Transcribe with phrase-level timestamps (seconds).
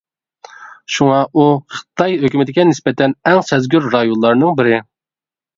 [0.93, 1.45] شۇڭا ئۇ
[1.75, 4.85] خىتاي ھۆكۈمىتىگە نىسبەتەن ئەڭ سەزگۈر رايونلارنىڭ بىرى.